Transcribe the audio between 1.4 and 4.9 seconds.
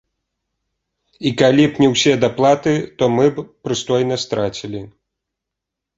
калі б не ўсе даплаты, то мы б прыстойна страцілі.